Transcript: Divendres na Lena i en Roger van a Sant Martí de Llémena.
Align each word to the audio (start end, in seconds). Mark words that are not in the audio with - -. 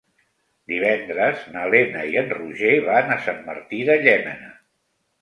Divendres 0.71 1.43
na 1.57 1.67
Lena 1.75 2.03
i 2.15 2.19
en 2.23 2.35
Roger 2.39 2.75
van 2.91 3.15
a 3.15 3.21
Sant 3.29 3.47
Martí 3.53 3.87
de 3.95 4.03
Llémena. 4.05 4.55